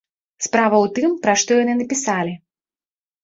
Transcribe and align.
Справа 0.45 0.77
ў 0.83 0.87
тым, 0.95 1.11
пра 1.27 1.33
што 1.41 1.51
яны 1.59 1.73
напісалі. 1.81 2.33